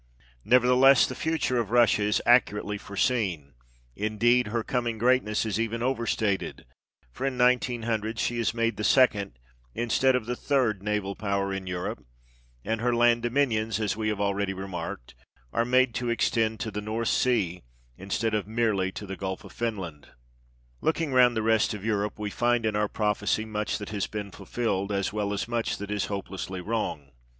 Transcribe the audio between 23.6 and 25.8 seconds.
that has been fulfilled, as well as much